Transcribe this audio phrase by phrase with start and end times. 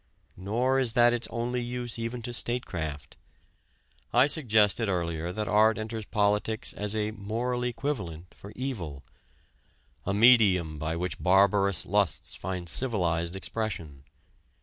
[0.35, 3.17] Nor is that its only use even to statecraft.
[4.11, 9.03] I suggested earlier that art enters politics as a "moral equivalent" for evil,
[10.03, 14.01] a medium by which barbarous lusts find civilized expression.